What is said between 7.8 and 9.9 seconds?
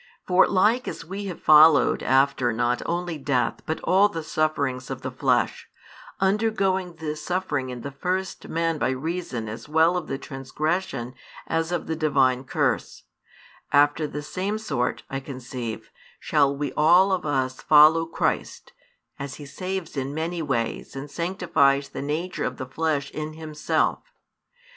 the first man by reason as